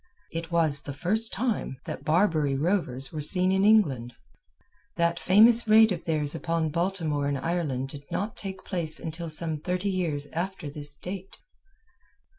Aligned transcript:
It 0.31 0.51
was 0.51 0.81
the 0.81 0.93
first 0.95 1.31
time 1.31 1.77
that 1.85 2.03
Barbary 2.03 2.55
rovers 2.55 3.11
were 3.11 3.21
seen 3.21 3.51
in 3.51 3.63
England. 3.63 4.15
That 4.95 5.19
famous 5.19 5.67
raid 5.67 5.91
of 5.91 6.05
theirs 6.05 6.33
upon 6.33 6.69
Baltimore 6.71 7.27
in 7.27 7.37
Ireland 7.37 7.89
did 7.89 8.05
not 8.11 8.35
take 8.35 8.65
place 8.65 8.99
until 8.99 9.29
some 9.29 9.59
thirty 9.59 9.91
years 9.91 10.25
after 10.33 10.71
this 10.71 10.95
date. 10.95 11.37